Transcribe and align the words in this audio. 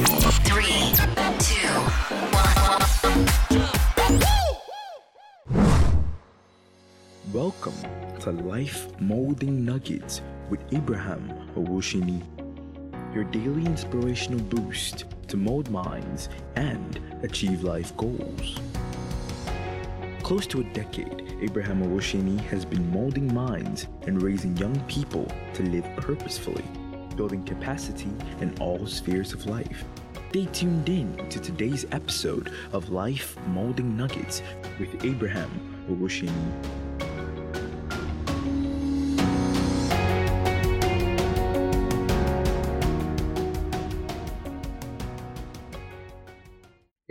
Three, 0.00 0.94
two, 1.38 1.68
Welcome 7.34 7.74
to 8.20 8.30
Life 8.30 8.98
Molding 8.98 9.62
Nuggets 9.62 10.22
with 10.48 10.60
Abraham 10.72 11.28
Owoseni, 11.54 12.22
your 13.14 13.24
daily 13.24 13.66
inspirational 13.66 14.40
boost 14.40 15.04
to 15.28 15.36
mold 15.36 15.68
minds 15.70 16.30
and 16.56 16.98
achieve 17.22 17.62
life 17.62 17.94
goals. 17.98 18.58
Close 20.22 20.46
to 20.46 20.60
a 20.60 20.64
decade, 20.72 21.36
Abraham 21.42 21.82
Owoseni 21.82 22.40
has 22.46 22.64
been 22.64 22.90
molding 22.90 23.32
minds 23.34 23.86
and 24.06 24.22
raising 24.22 24.56
young 24.56 24.80
people 24.84 25.30
to 25.52 25.62
live 25.64 25.84
purposefully, 25.96 26.64
building 27.16 27.42
capacity 27.44 28.10
in 28.40 28.56
all 28.60 28.86
spheres 28.86 29.32
of 29.32 29.46
life. 29.46 29.84
Stay 30.30 30.46
tuned 30.46 30.88
in 30.88 31.16
to 31.28 31.40
today's 31.40 31.86
episode 31.92 32.52
of 32.72 32.90
Life 32.90 33.36
Molding 33.48 33.96
Nuggets 33.96 34.42
with 34.78 35.04
Abraham 35.04 35.50
Owoseni. 35.90 36.30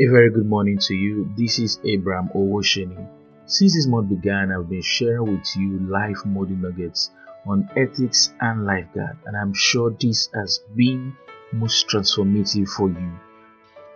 A 0.00 0.06
very 0.06 0.30
good 0.30 0.46
morning 0.46 0.78
to 0.78 0.94
you. 0.94 1.28
This 1.36 1.58
is 1.58 1.80
Abraham 1.84 2.30
Owoseni. 2.32 3.08
Since 3.46 3.74
this 3.74 3.88
month 3.88 4.10
began, 4.10 4.52
I've 4.52 4.68
been 4.68 4.80
sharing 4.80 5.24
with 5.24 5.56
you 5.56 5.80
life 5.90 6.24
molding 6.24 6.60
nuggets 6.60 7.10
on 7.46 7.68
ethics 7.76 8.32
and 8.40 8.64
lifeguard, 8.64 9.16
and 9.26 9.36
I'm 9.36 9.54
sure 9.54 9.90
this 9.90 10.28
has 10.34 10.60
been 10.74 11.16
most 11.52 11.88
transformative 11.88 12.68
for 12.68 12.88
you. 12.88 13.12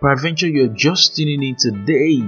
Peradventure, 0.00 0.48
you're 0.48 0.68
just 0.68 1.16
tuning 1.16 1.42
in 1.42 1.56
today 1.56 2.20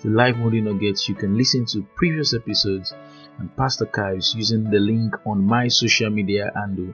to 0.00 0.08
life 0.08 0.36
molding 0.36 0.64
nuggets. 0.64 1.08
You 1.08 1.14
can 1.14 1.36
listen 1.36 1.66
to 1.66 1.86
previous 1.94 2.34
episodes 2.34 2.94
and 3.38 3.54
past 3.56 3.80
archives 3.80 4.34
using 4.34 4.64
the 4.70 4.78
link 4.78 5.14
on 5.26 5.44
my 5.44 5.68
social 5.68 6.10
media 6.10 6.50
handle 6.54 6.92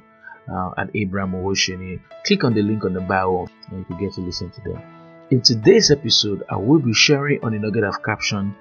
uh, 0.53 0.71
at 0.77 0.91
Abraham 0.95 1.33
Owoseni. 1.33 2.01
Click 2.25 2.45
on 2.45 2.55
the 2.55 2.63
link 2.63 2.85
on 2.85 2.93
the 2.93 3.01
bio 3.01 3.47
and 3.71 3.79
you 3.79 3.85
can 3.85 3.99
get 3.99 4.13
to 4.15 4.21
listen 4.21 4.51
to 4.51 4.61
them. 4.61 4.83
In 5.31 5.43
today's 5.43 5.91
episode, 5.91 6.43
I 6.49 6.57
will 6.57 6.79
be 6.79 6.95
sharing 6.95 7.45
on 7.45 7.53
the 7.53 7.59
nugget 7.59 7.85
of 7.85 8.03
caption 8.03 8.55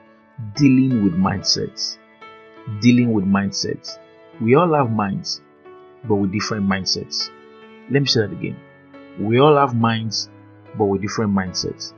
Dealing 0.55 1.03
with 1.03 1.13
Mindsets. 1.13 1.97
Dealing 2.81 3.13
with 3.13 3.25
Mindsets. 3.25 3.97
We 4.39 4.55
all 4.55 4.73
have 4.73 4.91
minds, 4.91 5.41
but 6.07 6.15
with 6.15 6.31
different 6.31 6.67
mindsets. 6.67 7.29
Let 7.89 8.01
me 8.01 8.05
say 8.07 8.21
that 8.21 8.31
again. 8.31 8.57
We 9.19 9.39
all 9.39 9.57
have 9.57 9.75
minds, 9.75 10.29
but 10.77 10.85
with 10.85 11.01
different 11.01 11.33
mindsets. 11.33 11.93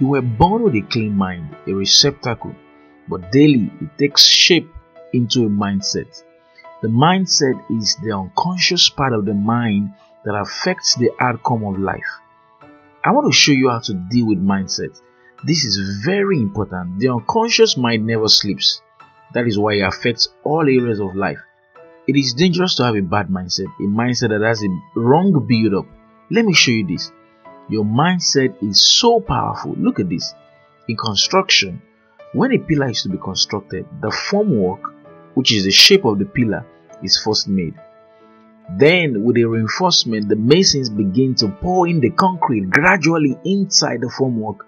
You 0.00 0.08
were 0.08 0.22
born 0.22 0.62
with 0.62 0.74
a 0.74 0.82
clean 0.82 1.16
mind, 1.16 1.56
a 1.66 1.72
receptacle, 1.72 2.54
but 3.08 3.30
daily 3.30 3.70
it 3.80 3.96
takes 3.98 4.24
shape 4.24 4.68
into 5.12 5.46
a 5.46 5.48
mindset. 5.48 6.22
The 6.82 6.88
mindset 6.88 7.58
is 7.70 7.96
the 8.02 8.12
unconscious 8.12 8.88
part 8.88 9.12
of 9.12 9.24
the 9.24 9.34
mind 9.34 9.94
that 10.24 10.34
affects 10.34 10.96
the 10.96 11.10
outcome 11.20 11.64
of 11.64 11.78
life. 11.78 12.20
I 13.04 13.12
want 13.12 13.32
to 13.32 13.38
show 13.38 13.52
you 13.52 13.70
how 13.70 13.78
to 13.78 13.94
deal 13.94 14.26
with 14.26 14.44
mindset. 14.44 15.00
This 15.44 15.64
is 15.64 16.02
very 16.04 16.38
important. 16.40 16.98
The 16.98 17.08
unconscious 17.08 17.76
mind 17.76 18.04
never 18.06 18.26
sleeps. 18.26 18.82
That 19.34 19.46
is 19.46 19.56
why 19.56 19.74
it 19.74 19.82
affects 19.82 20.28
all 20.42 20.62
areas 20.62 20.98
of 20.98 21.14
life. 21.14 21.38
It 22.08 22.14
is 22.16 22.34
dangerous 22.34 22.76
to 22.76 22.84
have 22.84 22.94
a 22.94 23.02
bad 23.02 23.28
mindset, 23.28 23.66
a 23.80 23.82
mindset 23.82 24.28
that 24.28 24.46
has 24.46 24.62
a 24.62 24.68
wrong 24.94 25.44
build 25.48 25.74
up. 25.74 25.86
Let 26.30 26.44
me 26.44 26.54
show 26.54 26.70
you 26.70 26.86
this. 26.86 27.10
Your 27.68 27.84
mindset 27.84 28.62
is 28.62 28.80
so 28.80 29.18
powerful. 29.18 29.74
Look 29.76 29.98
at 29.98 30.08
this. 30.08 30.32
In 30.86 30.96
construction, 30.96 31.82
when 32.32 32.52
a 32.52 32.58
pillar 32.58 32.90
is 32.90 33.02
to 33.02 33.08
be 33.08 33.18
constructed, 33.18 33.86
the 34.00 34.10
formwork, 34.10 34.92
which 35.34 35.52
is 35.52 35.64
the 35.64 35.72
shape 35.72 36.04
of 36.04 36.20
the 36.20 36.26
pillar, 36.26 36.64
is 37.02 37.18
first 37.18 37.48
made. 37.48 37.74
Then, 38.78 39.24
with 39.24 39.34
the 39.34 39.44
reinforcement, 39.44 40.28
the 40.28 40.36
masons 40.36 40.90
begin 40.90 41.34
to 41.36 41.48
pour 41.48 41.88
in 41.88 41.98
the 41.98 42.10
concrete 42.10 42.70
gradually 42.70 43.36
inside 43.44 44.00
the 44.00 44.12
formwork. 44.16 44.58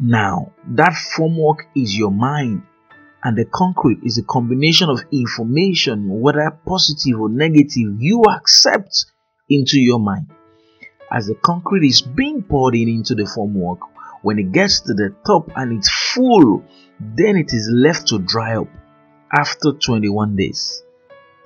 Now, 0.00 0.52
that 0.74 0.94
formwork 1.16 1.58
is 1.76 1.96
your 1.96 2.10
mind, 2.10 2.62
and 3.24 3.36
the 3.36 3.44
concrete 3.44 3.98
is 4.04 4.18
a 4.18 4.22
combination 4.22 4.88
of 4.88 5.04
information, 5.10 6.08
whether 6.20 6.50
positive 6.66 7.20
or 7.20 7.28
negative, 7.28 7.96
you 7.98 8.22
accept 8.24 9.06
into 9.50 9.80
your 9.80 9.98
mind. 9.98 10.28
As 11.10 11.26
the 11.26 11.34
concrete 11.34 11.88
is 11.88 12.02
being 12.02 12.42
poured 12.42 12.74
in 12.74 12.88
into 12.88 13.14
the 13.14 13.24
formwork, 13.24 13.78
when 14.22 14.38
it 14.38 14.52
gets 14.52 14.80
to 14.80 14.94
the 14.94 15.14
top 15.26 15.50
and 15.56 15.78
it's 15.78 15.90
full, 15.90 16.64
then 17.00 17.36
it 17.36 17.52
is 17.52 17.68
left 17.72 18.08
to 18.08 18.18
dry 18.18 18.56
up 18.56 18.68
after 19.32 19.72
21 19.72 20.36
days. 20.36 20.82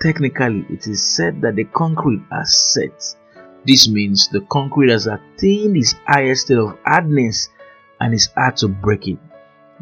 Technically, 0.00 0.66
it 0.68 0.86
is 0.86 1.02
said 1.02 1.40
that 1.42 1.54
the 1.54 1.64
concrete 1.64 2.22
has 2.30 2.54
set. 2.54 3.16
This 3.64 3.88
means 3.88 4.28
the 4.28 4.40
concrete 4.40 4.90
has 4.90 5.06
attained 5.06 5.76
its 5.76 5.94
highest 6.06 6.46
state 6.46 6.58
of 6.58 6.76
hardness 6.84 7.48
and 8.00 8.12
is 8.12 8.28
hard 8.34 8.56
to 8.58 8.68
break 8.68 9.06
it. 9.06 9.18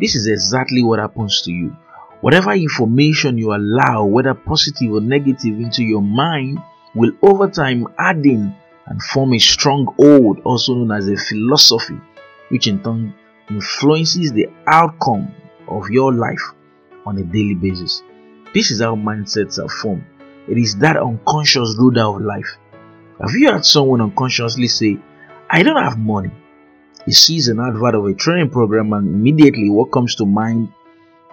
This 0.01 0.15
is 0.15 0.27
exactly 0.27 0.83
what 0.83 0.99
happens 0.99 1.43
to 1.43 1.53
you. 1.53 1.77
Whatever 2.23 2.53
information 2.53 3.39
you 3.39 3.55
allow, 3.55 4.05
whether 4.05 4.35
positive 4.35 4.93
or 4.93 5.01
negative, 5.01 5.59
into 5.59 5.83
your 5.85 6.03
mind 6.03 6.59
will 6.95 7.13
over 7.23 7.49
time 7.49 7.87
add 7.99 8.25
in 8.25 8.55
and 8.87 9.03
form 9.03 9.35
a 9.35 9.39
stronghold, 9.39 10.41
also 10.45 10.75
known 10.75 10.93
as 10.93 11.09
a 11.09 11.17
philosophy, 11.17 11.99
which 12.49 12.67
in 12.67 12.83
turn 12.83 13.15
influences 13.51 14.33
the 14.33 14.49
outcome 14.67 15.35
of 15.69 15.91
your 15.91 16.13
life 16.13 16.43
on 17.07 17.19
a 17.19 17.23
daily 17.23 17.55
basis. 17.55 18.03
This 18.55 18.71
is 18.71 18.81
how 18.81 18.97
mindsets 18.97 19.63
are 19.63 19.69
formed. 19.69 20.05
It 20.49 20.59
is 20.59 20.77
that 20.77 20.97
unconscious 20.97 21.77
ruler 21.79 22.03
of 22.03 22.23
life. 22.23 22.57
Have 23.21 23.33
you 23.33 23.51
heard 23.51 23.65
someone 23.65 24.01
unconsciously 24.01 24.67
say, 24.67 24.99
I 25.49 25.63
don't 25.63 25.83
have 25.83 25.99
money? 25.99 26.31
He 27.07 27.13
sees 27.13 27.49
an 27.49 27.61
advert 27.61 27.95
of 27.95 28.05
a 28.05 28.15
training 28.15 28.51
program, 28.51 28.93
and 28.93 29.09
immediately 29.09 29.71
what 29.71 29.93
comes 29.93 30.15
to 30.17 30.27
mind 30.27 30.73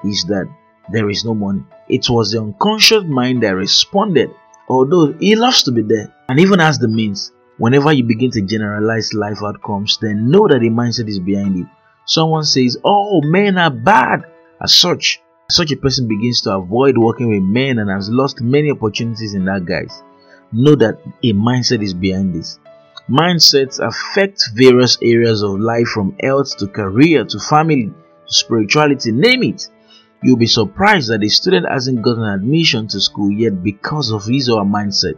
is 0.04 0.24
that 0.30 0.48
there 0.92 1.10
is 1.10 1.26
no 1.26 1.34
money. 1.34 1.64
It 1.90 2.10
was 2.10 2.32
the 2.32 2.42
unconscious 2.42 3.04
mind 3.04 3.44
that 3.44 3.56
responded, 3.56 4.32
although 4.70 5.14
he 5.14 5.36
loves 5.36 5.64
to 5.64 5.72
be 5.72 5.82
there 5.82 6.14
and 6.30 6.40
even 6.40 6.60
has 6.60 6.80
the 6.80 6.88
means. 6.88 7.32
Whenever 7.58 7.92
you 7.92 8.04
begin 8.04 8.30
to 8.32 8.42
generalize 8.42 9.14
life 9.14 9.40
outcomes, 9.44 9.98
then 10.00 10.30
know 10.30 10.48
that 10.48 10.60
the 10.60 10.70
mindset 10.70 11.10
is 11.10 11.20
behind 11.20 11.58
it. 11.58 11.66
Someone 12.06 12.44
says, 12.44 12.78
Oh, 12.84 13.22
men 13.24 13.58
are 13.58 13.72
bad. 13.72 14.26
As 14.62 14.74
such, 14.74 15.20
such 15.50 15.72
a 15.72 15.78
person 15.78 16.08
begins 16.08 16.42
to 16.42 16.56
avoid 16.56 16.98
working 16.98 17.30
with 17.30 17.42
men 17.42 17.80
and 17.80 17.90
has 17.90 18.10
lost 18.10 18.42
many 18.42 18.70
opportunities 18.70 19.34
in 19.34 19.46
that 19.46 19.66
guise. 19.66 20.04
Know 20.52 20.76
that 20.76 21.00
a 21.24 21.34
mindset 21.34 21.82
is 21.82 21.94
behind 21.94 22.36
this. 22.36 22.60
Mindsets 23.10 23.80
affect 23.80 24.50
various 24.54 24.98
areas 25.02 25.42
of 25.42 25.60
life 25.62 25.88
from 25.88 26.18
health 26.22 26.58
to 26.58 26.68
career 26.68 27.24
to 27.24 27.40
family 27.40 27.86
to 27.86 27.94
spirituality, 28.26 29.14
name 29.14 29.44
it. 29.44 29.70
You'll 30.22 30.36
be 30.36 30.48
surprised 30.48 31.10
that 31.10 31.24
a 31.24 31.30
student 31.30 31.68
hasn't 31.70 32.02
gotten 32.02 32.26
admission 32.26 32.88
to 32.90 33.00
school 33.00 33.32
yet 33.32 33.64
because 33.64 34.12
of 34.12 34.26
his 34.26 34.50
or 34.50 34.60
her 34.60 34.70
mindset. 34.70 35.18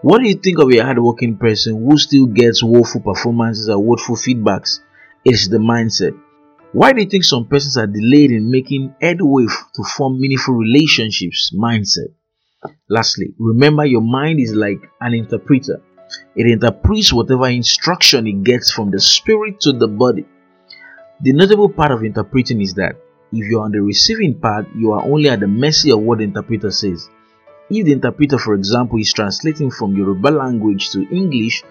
What 0.00 0.22
do 0.22 0.28
you 0.28 0.36
think 0.36 0.58
of 0.58 0.70
a 0.70 0.78
hardworking 0.78 1.36
person 1.36 1.84
who 1.84 1.98
still 1.98 2.26
gets 2.26 2.62
woeful 2.62 3.02
performances 3.02 3.68
or 3.68 3.78
woeful 3.78 4.16
feedbacks? 4.16 4.80
It's 5.22 5.48
the 5.48 5.58
mindset. 5.58 6.18
Why 6.72 6.94
do 6.94 7.02
you 7.02 7.08
think 7.08 7.24
some 7.24 7.46
persons 7.46 7.76
are 7.76 7.86
delayed 7.86 8.30
in 8.30 8.50
making 8.50 8.94
headway 9.02 9.46
to 9.74 9.82
form 9.82 10.18
meaningful 10.18 10.54
relationships? 10.54 11.52
Mindset. 11.54 12.14
Lastly, 12.88 13.34
remember 13.38 13.84
your 13.84 14.00
mind 14.00 14.40
is 14.40 14.54
like 14.54 14.80
an 15.00 15.12
interpreter. 15.12 15.82
It 16.34 16.46
interprets 16.46 17.12
whatever 17.12 17.48
instruction 17.48 18.26
it 18.26 18.42
gets 18.44 18.70
from 18.70 18.90
the 18.90 19.00
spirit 19.00 19.60
to 19.60 19.72
the 19.72 19.88
body. 19.88 20.24
The 21.20 21.32
notable 21.32 21.68
part 21.68 21.92
of 21.92 22.04
interpreting 22.04 22.60
is 22.60 22.74
that 22.74 22.96
if 23.32 23.44
you're 23.46 23.62
on 23.62 23.72
the 23.72 23.82
receiving 23.82 24.38
part, 24.38 24.66
you 24.76 24.92
are 24.92 25.02
only 25.04 25.28
at 25.28 25.40
the 25.40 25.46
mercy 25.46 25.90
of 25.90 26.00
what 26.00 26.18
the 26.18 26.24
interpreter 26.24 26.70
says. 26.70 27.08
If 27.70 27.84
the 27.84 27.92
interpreter, 27.92 28.38
for 28.38 28.54
example, 28.54 28.98
is 28.98 29.12
translating 29.12 29.70
from 29.70 29.94
Yoruba 29.96 30.28
language 30.28 30.90
to 30.90 31.02
English, 31.14 31.62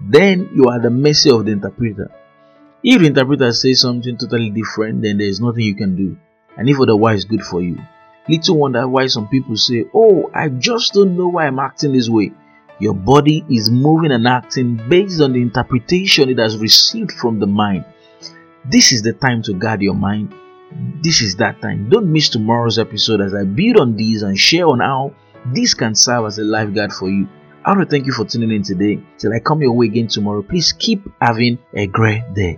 then 0.00 0.50
you 0.54 0.64
are 0.64 0.76
at 0.76 0.82
the 0.82 0.90
mercy 0.90 1.30
of 1.30 1.44
the 1.44 1.52
interpreter. 1.52 2.10
If 2.82 3.00
the 3.00 3.06
interpreter 3.06 3.52
says 3.52 3.80
something 3.80 4.16
totally 4.18 4.50
different, 4.50 5.02
then 5.02 5.18
there 5.18 5.28
is 5.28 5.40
nothing 5.40 5.62
you 5.62 5.74
can 5.76 5.96
do. 5.96 6.16
And 6.56 6.68
if 6.68 6.80
otherwise, 6.80 7.24
good 7.24 7.42
for 7.42 7.62
you. 7.62 7.78
Little 8.28 8.58
wonder 8.58 8.88
why 8.88 9.06
some 9.06 9.28
people 9.28 9.56
say, 9.56 9.84
Oh, 9.94 10.30
I 10.34 10.48
just 10.48 10.94
don't 10.94 11.16
know 11.16 11.28
why 11.28 11.46
I'm 11.46 11.58
acting 11.58 11.92
this 11.92 12.08
way. 12.08 12.32
Your 12.80 12.94
body 12.94 13.44
is 13.48 13.70
moving 13.70 14.12
and 14.12 14.26
acting 14.26 14.80
based 14.88 15.20
on 15.20 15.32
the 15.32 15.42
interpretation 15.42 16.28
it 16.28 16.38
has 16.38 16.58
received 16.58 17.12
from 17.12 17.38
the 17.38 17.46
mind. 17.46 17.84
This 18.64 18.92
is 18.92 19.02
the 19.02 19.12
time 19.12 19.42
to 19.42 19.54
guard 19.54 19.82
your 19.82 19.94
mind. 19.94 20.34
This 21.02 21.20
is 21.20 21.36
that 21.36 21.60
time. 21.60 21.88
Don't 21.88 22.12
miss 22.12 22.28
tomorrow's 22.28 22.78
episode 22.78 23.20
as 23.20 23.34
I 23.34 23.44
build 23.44 23.78
on 23.78 23.96
these 23.96 24.22
and 24.22 24.38
share 24.38 24.66
on 24.66 24.80
how 24.80 25.14
this 25.54 25.74
can 25.74 25.94
serve 25.94 26.26
as 26.26 26.38
a 26.38 26.44
lifeguard 26.44 26.92
for 26.92 27.08
you 27.08 27.28
I 27.66 27.70
want 27.70 27.88
to 27.88 27.90
thank 27.90 28.04
you 28.04 28.12
for 28.12 28.26
tuning 28.26 28.52
in 28.52 28.62
today. 28.62 29.00
Till 29.16 29.32
I 29.32 29.38
come 29.38 29.62
your 29.62 29.72
way 29.72 29.86
again 29.86 30.06
tomorrow, 30.06 30.42
please 30.42 30.74
keep 30.78 31.08
having 31.18 31.58
a 31.72 31.86
great 31.86 32.34
day. 32.34 32.52